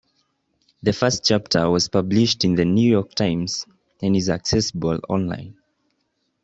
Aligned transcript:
The 0.81 0.93
first 0.93 1.23
chapter 1.25 1.69
was 1.69 1.87
published 1.87 2.43
in 2.43 2.55
the 2.55 2.65
"New 2.65 2.89
York 2.89 3.13
Times" 3.13 3.67
and 4.01 4.15
is 4.15 4.31
accessible 4.31 4.99
online. 5.07 5.55